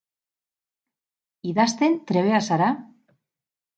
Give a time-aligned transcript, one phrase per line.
[1.51, 2.75] Idazten trebea zara?